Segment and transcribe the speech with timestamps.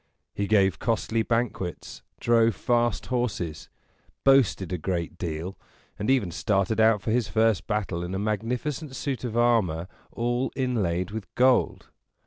[0.33, 3.69] He gave costly banquets, drove fast horses,
[4.23, 5.59] boasted a great deal,
[5.99, 10.51] and even started out for his first battle in a magnificent suit of armor all
[10.55, 11.89] inlaid with gold.